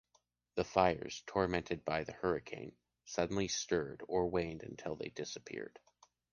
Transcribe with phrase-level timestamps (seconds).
[0.55, 5.77] The fires, tormented by the hurricane, suddenly stirred or waned until they disappeared.